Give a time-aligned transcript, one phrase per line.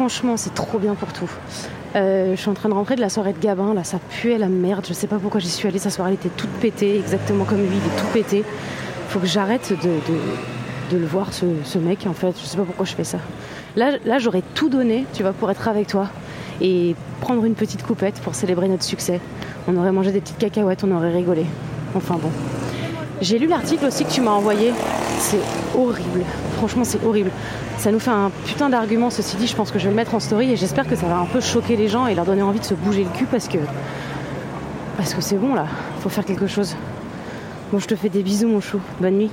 [0.00, 1.30] Franchement, c'est trop bien pour tout.
[1.94, 4.38] Euh, je suis en train de rentrer de la soirée de Gabin, là ça puait
[4.38, 6.96] la merde, je sais pas pourquoi j'y suis allée, sa soirée elle était toute pétée,
[6.96, 8.42] exactement comme lui, il est tout pété.
[9.10, 9.74] Faut que j'arrête
[10.90, 13.18] de, le voir ce, ce mec en fait, je sais pas pourquoi je fais ça.
[13.76, 16.08] Là, là j'aurais tout donné, tu vois, pour être avec toi
[16.62, 19.20] et prendre une petite coupette pour célébrer notre succès.
[19.68, 21.44] On aurait mangé des petites cacahuètes, on aurait rigolé.
[21.94, 22.30] Enfin bon.
[23.20, 24.72] J'ai lu l'article aussi que tu m'as envoyé.
[25.18, 25.40] C'est
[25.76, 26.24] horrible.
[26.56, 27.30] Franchement, c'est horrible.
[27.76, 29.10] Ça nous fait un putain d'argument.
[29.10, 31.06] Ceci dit, je pense que je vais le mettre en story et j'espère que ça
[31.06, 33.26] va un peu choquer les gens et leur donner envie de se bouger le cul
[33.26, 33.58] parce que.
[34.96, 35.66] Parce que c'est bon là.
[36.00, 36.76] Faut faire quelque chose.
[37.72, 38.80] Bon, je te fais des bisous, mon chou.
[39.00, 39.30] Bonne nuit.